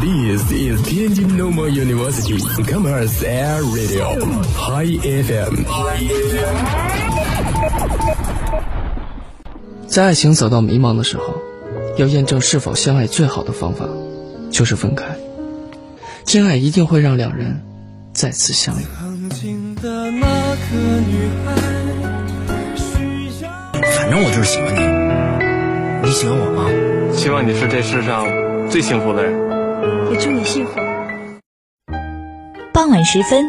[0.00, 4.16] This is Tianjin Normal University Commerce Air Radio
[4.56, 5.60] High FM。
[9.86, 11.34] 在爱情走到迷茫的时候，
[11.98, 13.86] 要验证是否相爱，最好的方法
[14.50, 15.04] 就是分开。
[16.24, 17.60] 真爱一定会让两人
[18.14, 18.84] 再次相遇。
[23.82, 26.70] 反正我就是喜欢你，你喜欢我吗？
[27.14, 28.26] 希望你是这世上
[28.70, 29.59] 最幸福的人。
[30.10, 30.72] 也祝你幸福。
[32.72, 33.46] 傍晚时分，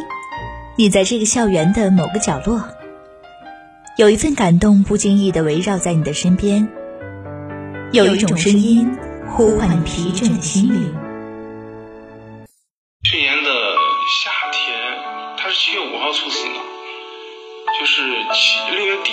[0.76, 2.62] 你在这个校园的某个角落，
[3.98, 6.70] 有一份感动不经意的围绕在你的身边，
[7.91, 8.95] 有一种声音
[9.31, 10.94] 呼唤你疲倦的心灵。
[13.09, 13.50] 去年的
[14.23, 14.78] 夏天，
[15.38, 16.59] 他是七月五号猝死的，
[17.80, 18.03] 就是
[18.36, 19.12] 七六月底，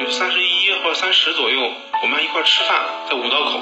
[0.00, 1.60] 就三十一或者三十左右，
[2.02, 2.76] 我们一块吃饭，
[3.08, 3.60] 在五道口。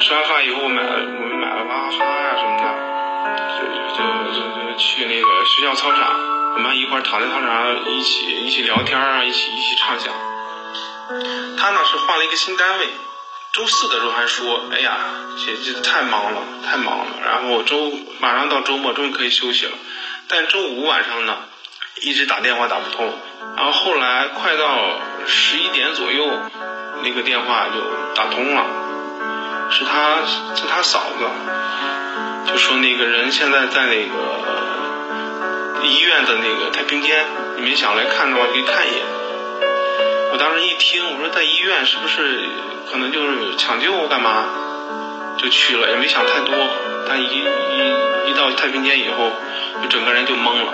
[0.00, 2.64] 吃完饭以后，买了我们买了娃哈哈呀什么的，
[3.58, 10.12] 就就就就去那个学校操场，我们一块躺在操场一起一起聊天啊，一起一起畅想。
[11.56, 12.86] 他呢是换了一个新单位，
[13.52, 14.98] 周四的时候还说，哎呀，
[15.44, 19.72] 这这太忙了，太忙了，然后周马上到周末，终于可以休息了。
[20.28, 21.36] 但周五晚上呢，
[22.02, 23.12] 一直打电话打不通，
[23.56, 26.26] 然后后来快到十一点左右，
[27.02, 28.64] 那个电话就打通了。
[29.70, 30.20] 是他
[30.54, 31.24] 是他嫂子，
[32.50, 34.14] 就说那个人现在在那个
[35.82, 39.04] 医院的那个太平间，你们想来看的话可以看一眼。
[40.32, 42.48] 我当时一听，我说在医院是不是
[42.90, 44.44] 可能就是抢救干嘛，
[45.38, 46.54] 就去了，也没想太多。
[47.08, 47.44] 但一一
[48.30, 49.30] 一到太平间以后，
[49.82, 50.72] 就整个人就懵了，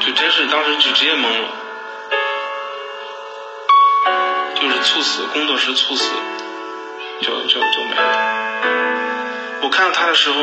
[0.00, 1.48] 就真是当时就直接懵了。
[4.84, 6.12] 猝死，工作时猝死，
[7.22, 9.60] 就就就没了。
[9.62, 10.36] 我看到他的时候，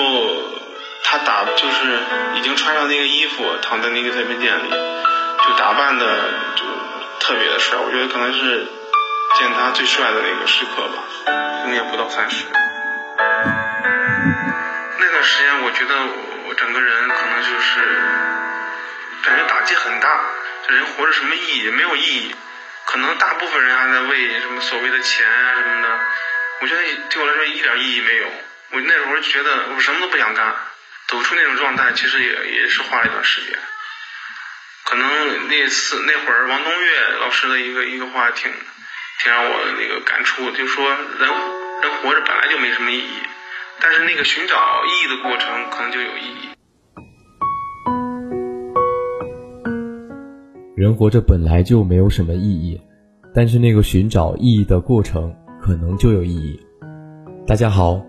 [1.03, 2.00] 他打就是
[2.36, 6.06] 已经穿上那个衣服，躺在那个太平间里，就打扮的
[6.56, 6.66] 就
[7.19, 7.78] 特别的帅。
[7.78, 8.66] 我觉得可能是
[9.38, 11.03] 见他最帅的那个时刻吧，
[11.68, 12.44] 应该不到三十。
[15.00, 15.96] 那段时间，我觉得
[16.47, 17.80] 我整个人可能就是
[19.24, 20.19] 感觉打击很大，
[20.68, 21.69] 这人活着什么意义？
[21.69, 22.35] 没有意义。
[22.91, 26.00] 可能大部分人还在为什么所谓的钱啊什么的，
[26.59, 28.25] 我觉得对我来说一点意义没有。
[28.72, 30.53] 我那时候觉得我什么都不想干，
[31.07, 33.57] 走出那种状态，其实也也是花了一段时间。
[34.84, 38.51] 可能那次那会儿王东岳老师的一个一个话挺
[39.19, 41.30] 挺让我那个感触，就说人
[41.81, 43.24] 人活着本来就没什么意义，
[43.80, 46.50] 但是那个寻找意义的过程可能就有意义。
[50.81, 52.81] 人活着本来就没有什么意义，
[53.36, 55.31] 但是那个寻找意义的过程
[55.62, 56.59] 可能就有意义。
[57.46, 58.02] 大家好，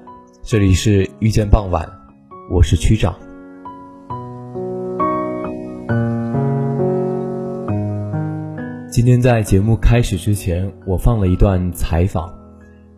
[0.43, 1.87] 这里是遇见傍晚，
[2.51, 3.15] 我是区长。
[8.91, 12.33] 今天在节目开始之前，我放了一段采访。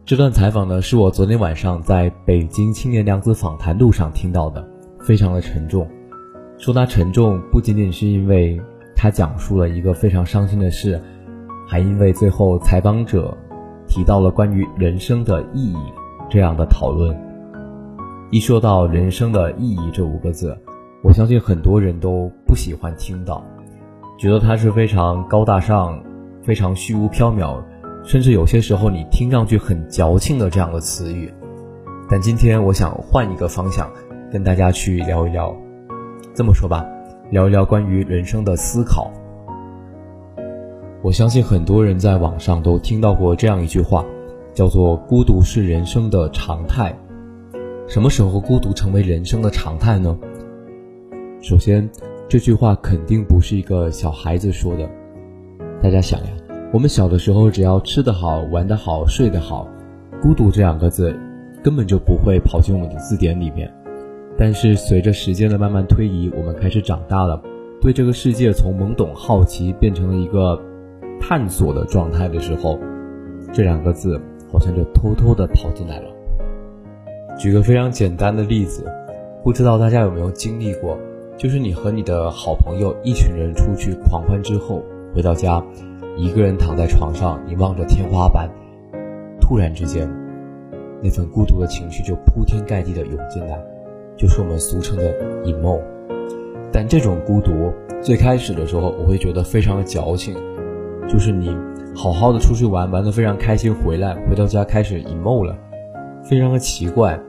[0.05, 4.65] 这段采访呢，是我昨天晚上在北京青年良子访谈路上听到的，
[5.01, 5.85] 非常的沉重。
[6.59, 8.57] 说它沉重，不仅仅是因为。
[9.05, 10.99] 他讲述了一个非常伤心的事，
[11.69, 13.37] 还因为最后采访者
[13.87, 15.77] 提到了关于人生的意义
[16.31, 17.15] 这样的讨论。
[18.31, 20.57] 一说到人生的意义这五个字，
[21.03, 23.45] 我相信很多人都不喜欢听到，
[24.19, 26.03] 觉得它是非常高大上、
[26.43, 27.63] 非常虚无缥缈，
[28.05, 31.31] 甚至有些时候你听上去很矫情的这样的词语。
[32.09, 33.87] 但今天我想换一个方向，
[34.33, 35.55] 跟大家去聊一聊。
[36.33, 36.94] 这么说吧。
[37.35, 39.11] 聊一聊关于人生的思考。
[41.03, 44.05] 我相信很多人在网上都听到过这样一句话，
[44.53, 46.97] 叫做“孤独是人生的常态”。
[47.89, 50.17] 什么时候孤独成为人生的常态呢？
[51.43, 51.91] 首先，
[52.29, 54.89] 这句话肯定不是一个小孩子说的。
[55.83, 56.29] 大家想呀，
[56.73, 59.67] 我们小的时候只要吃得好、玩得好、睡得好，
[60.23, 61.13] 孤独这两个字
[61.65, 63.69] 根本就不会跑进我们的字典里面。
[64.37, 67.41] 但是随着时间的慢慢推移，我们开始长大了，
[67.81, 70.61] 对这个世界从懵懂好奇变成了一个
[71.21, 72.79] 探索的状态的时候，
[73.53, 74.21] 这两个字
[74.51, 76.09] 好像就偷偷的跑进来了。
[77.39, 78.85] 举个非常简单的例子，
[79.43, 80.99] 不知道大家有没有经历过，
[81.37, 84.83] 就是你和你的好朋友一群人出去狂欢之后，
[85.15, 85.65] 回到家，
[86.17, 88.51] 一个人躺在床上，你望着天花板，
[89.41, 90.09] 突然之间，
[91.01, 93.74] 那份孤独的情绪就铺天盖地的涌进来。
[94.17, 95.15] 就是我们俗称的
[95.45, 95.81] 隐梦，
[96.73, 97.73] 但这种孤独
[98.03, 100.35] 最开始的时候，我会觉得非常的矫情。
[101.07, 101.55] 就是你
[101.95, 105.57] 好好的出去玩，玩的非常开心，回来回到家开始 emo 了，
[106.23, 107.21] 非常的奇怪。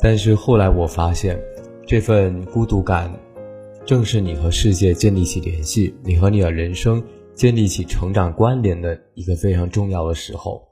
[0.00, 1.40] 但是后来我发现，
[1.86, 3.10] 这份孤独感，
[3.86, 7.02] 正是你和世界建立起联系，你和你的人生
[7.34, 10.62] 建立起成长关联的一个非常重要的时候。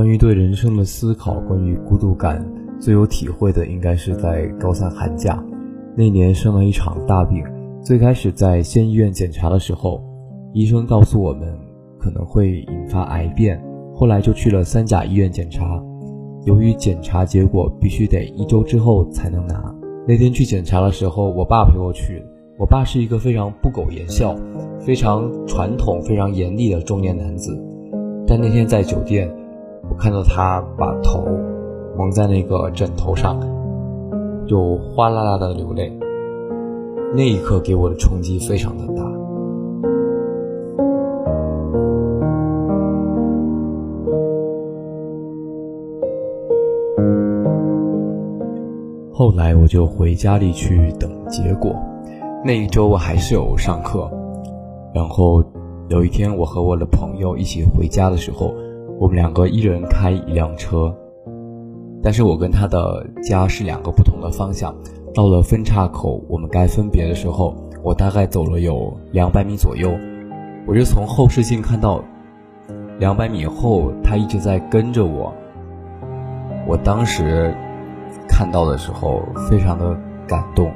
[0.00, 2.42] 关于对人生的思考，关于孤独感，
[2.80, 5.44] 最有体会的应该是在高三寒假
[5.94, 7.44] 那年生了一场大病。
[7.82, 10.02] 最开始在县医院检查的时候，
[10.54, 11.54] 医生告诉我们
[11.98, 13.62] 可能会引发癌变，
[13.94, 15.78] 后来就去了三甲医院检查。
[16.46, 19.62] 由于检查结果必须得一周之后才能拿，
[20.08, 22.24] 那天去检查的时候，我爸陪我去。
[22.58, 24.34] 我爸是一个非常不苟言笑、
[24.80, 27.54] 非常传统、非常严厉的中年男子，
[28.26, 29.30] 但那天在酒店。
[29.90, 31.26] 我看到他把头
[31.98, 33.38] 蒙在那个枕头上，
[34.46, 35.92] 就哗啦啦的流泪。
[37.12, 39.02] 那一刻给我的冲击非常的大。
[49.12, 51.74] 后来我就回家里去等结果。
[52.44, 54.08] 那一周我还是有上课，
[54.94, 55.44] 然后
[55.88, 58.54] 有一天我和我的朋友一起回家的时候。
[59.00, 60.94] 我们两个一人开一辆车，
[62.02, 64.74] 但是我跟他的家是两个不同的方向。
[65.14, 69.90] 到了分岔口，我们该分别的时候，我大概走了有两百米左右，
[70.66, 72.04] 我就从后视镜看到，
[72.98, 75.32] 两百米后他一直在跟着我。
[76.66, 77.54] 我当时
[78.28, 79.98] 看到的时候非常的
[80.28, 80.70] 感动，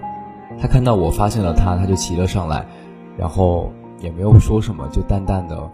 [0.58, 2.64] 他看到我发现了他，他就骑了上来，
[3.18, 5.70] 然后也没有说什么，就淡淡的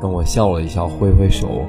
[0.00, 1.62] 跟我笑了一笑，挥挥手。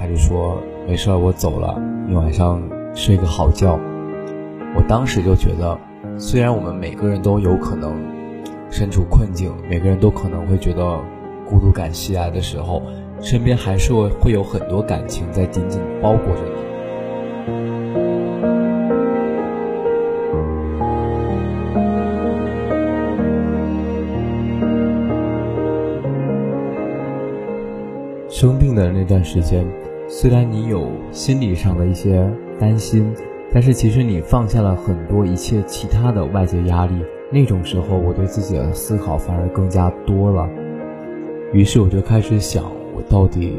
[0.00, 0.56] 他就说
[0.88, 2.62] ：“没事，我走了，你晚上
[2.94, 3.78] 睡个好觉。”
[4.74, 5.78] 我当时就觉得，
[6.16, 7.92] 虽然我们每个人都有可能
[8.70, 10.98] 身处困境，每个人都可能会觉得
[11.46, 12.82] 孤独感袭来的时候，
[13.20, 16.60] 身边还是会有很多感情在紧紧包裹着你。
[28.30, 29.62] 生病的那段时间。
[30.12, 32.28] 虽然你有心理上的一些
[32.58, 33.14] 担心，
[33.52, 37.00] 但是其实你放下了很多一切其他的外界压力。
[37.30, 40.48] 那种时候，我对自己的思考反而更加多了。
[41.52, 43.56] 于是我就开始想，我到底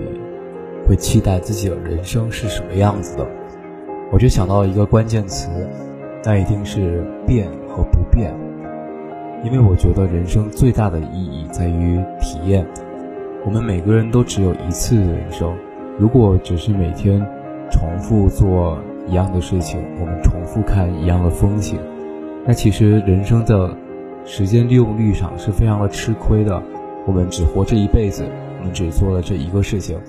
[0.85, 3.25] 会期待自己的人生是什么样子的？
[4.11, 5.49] 我就想到一个关键词，
[6.25, 8.33] 那一定是变和不变。
[9.45, 12.67] 因为我觉得人生最大的意义在于体验。
[13.45, 15.49] 我们每个人都只有一次人生。
[15.99, 17.19] 如果只是每天
[17.69, 18.77] 重复做
[19.07, 21.77] 一样的事情，我们重复看一样的风景，
[22.45, 23.75] 那其实人生的
[24.25, 26.61] 时间利用率上是非常的吃亏的。
[27.07, 28.23] 我们只活这一辈子，
[28.59, 29.99] 我们只做了这一个事情，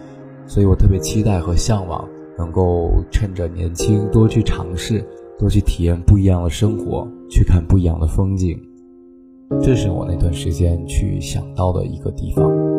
[0.47, 2.07] 所以我特别期待和向往
[2.37, 5.03] 能够趁着年轻多去尝试，
[5.39, 8.61] 多去体验不一样的生活，去看不一样的风景。
[9.63, 12.72] 这是我那段时间去想到的一个地方。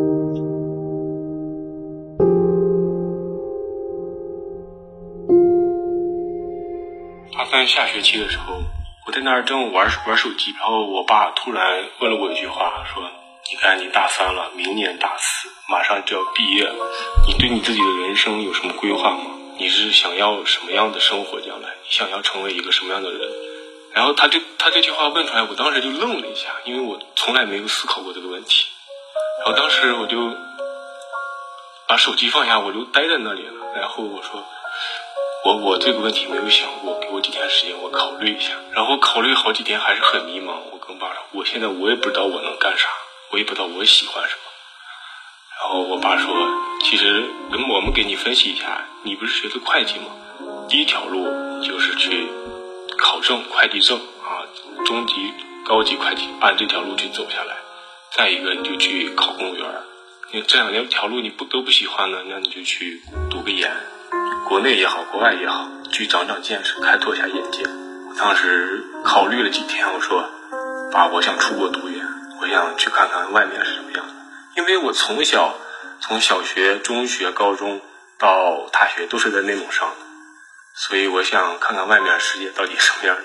[7.67, 8.61] 下学期的时候，
[9.05, 13.03] 我在那儿正玩玩手机，然后我爸突然问了我一句话，说
[13.51, 16.75] ：“你看你大三了，明年大四，马上就要毕业了，
[17.27, 19.25] 你对你自己的人生有什么规划吗？
[19.57, 21.41] 你是想要什么样的生活？
[21.41, 23.29] 将来你想要成为一个什么样的人？”
[23.93, 28.65] 然后他这他这句话问出来，我当时就愣了一下，因为我从来没有思考过这个问题。
[29.39, 30.35] 然后当时我就
[31.87, 33.53] 把手机放下，我就呆在那里了。
[33.75, 34.43] 然后我说。
[35.45, 38.53] 我我这个问题没有想过，给我几天时间，我考虑一下。
[38.71, 40.61] 然后考虑好几天，还是很迷茫。
[40.71, 42.87] 我跟爸说，我现在我也不知道我能干啥，
[43.31, 44.41] 我也不知道我喜欢什么。
[45.59, 46.33] 然后我爸说，
[46.81, 47.25] 其实
[47.69, 50.05] 我们给你分析一下，你不是学的会计吗？
[50.69, 51.25] 第一条路
[51.61, 52.25] 就是去
[52.97, 54.47] 考证会计证啊，
[54.85, 55.13] 中级、
[55.65, 57.57] 高级会计，按这条路去走下来。
[58.15, 59.65] 再一个，你就去考公务员。
[60.31, 62.23] 你这两条路你不都不喜欢呢？
[62.29, 63.69] 那你就去读个研。
[64.47, 67.63] 国内也好，国外也好，去长长见识，开拓一下眼界。
[67.63, 70.29] 我当时考虑了几天，我说
[70.91, 72.05] ：“爸，我想出国读研，
[72.41, 74.13] 我想去看看外面是什么样的。
[74.55, 75.55] 因为我从小，
[76.01, 77.81] 从小学、中学、高中
[78.19, 79.95] 到大学都是在内蒙上的，
[80.75, 83.23] 所以我想看看外面世界到底什么样的。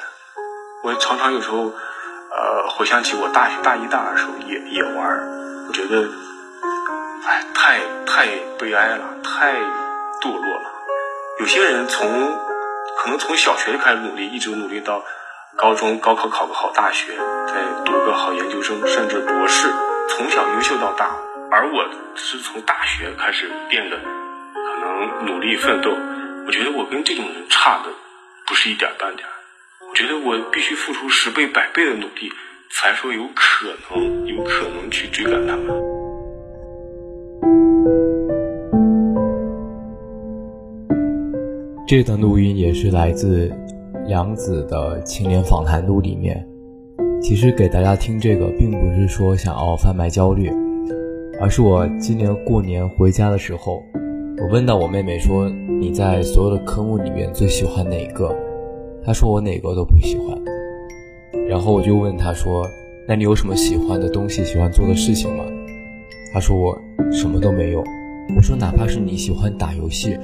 [0.85, 6.09] 我常常有时候，呃，回想起我大学大一、大二时候也也玩，我觉得，
[7.27, 8.27] 哎，太太
[8.59, 9.55] 悲哀了，太……
[10.21, 10.78] 堕落了。
[11.39, 12.09] 有些人从
[12.97, 15.05] 可能从小学就开始努力，一直努力到
[15.57, 17.13] 高中高考考个好大学，
[17.47, 17.55] 再
[17.85, 19.69] 读个好研究生，甚至博士，
[20.09, 21.17] 从小优秀到大。
[21.51, 25.91] 而我是从大学开始变得可能努力奋斗。
[26.47, 27.91] 我觉得我跟这种人差的
[28.47, 29.29] 不是一点半点。
[29.89, 32.33] 我觉得我必须付出十倍百倍的努力，
[32.73, 35.88] 才说有可能有可能去追赶他们。
[41.89, 43.51] 这段录音也是来自
[44.09, 46.47] 杨子的青年访谈录里面。
[47.19, 50.53] 其实给大家听这个，并不是说想要贩卖焦虑，
[51.41, 53.83] 而是我今年过年回家的时候，
[54.39, 55.49] 我问到我妹妹说
[55.81, 58.37] ：“你在所有的科目里面最喜欢哪个？”
[59.03, 60.39] 她说：“我哪个都不喜欢。”
[61.49, 62.69] 然后我就问她说
[63.09, 65.45] ：“那你有什么喜欢的东西、喜欢做的事情吗？”
[66.35, 66.79] 她说：“我
[67.11, 67.83] 什么都没有。”
[68.37, 70.15] 我说：“哪怕是你喜欢打游戏。”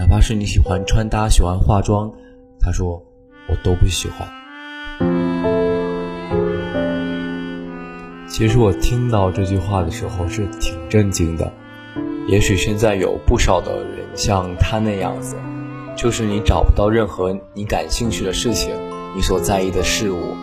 [0.00, 2.10] 哪怕是你喜欢穿搭、喜欢化妆，
[2.58, 3.02] 他说
[3.46, 4.26] 我都不喜欢。
[8.26, 11.52] 其实我听到这句话的时候是挺震惊的。
[12.26, 15.36] 也许现在有不少的人像他那样子，
[15.94, 18.74] 就是你找不到任何你感兴趣的事情，
[19.14, 20.34] 你所在意的事物。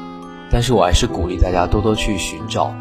[0.51, 2.71] 但是我还是鼓励大家多多去寻找，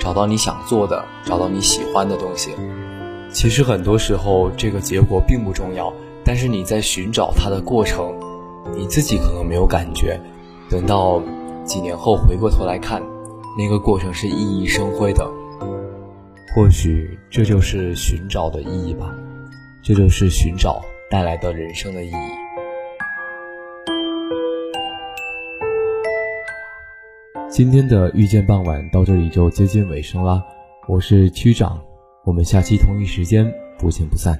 [0.00, 2.50] 找到你想做的，找到你喜欢的东西。
[3.30, 5.94] 其实很多时候，这个结果并不重要。
[6.26, 8.12] 但是你在寻找它的过程，
[8.76, 10.20] 你自己可能没有感觉，
[10.68, 11.22] 等到
[11.64, 13.00] 几年后回过头来看，
[13.56, 15.24] 那个过程是熠熠生辉的。
[16.52, 19.14] 或许这就是寻找的意义吧，
[19.84, 22.12] 这就是寻找带来的人生的意义。
[27.48, 30.42] 今天的遇见傍晚到这里就接近尾声啦，
[30.88, 31.80] 我是区长，
[32.24, 34.36] 我们下期同一时间不见不散。